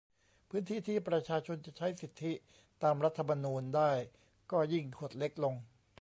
[0.49, 2.31] พื้นที่ที่ประชาชนจะใช้สิทธิ
[2.83, 3.91] ตามรัฐธรรมนูญได้
[4.51, 5.55] ก็ยิ่งหดเล็กลง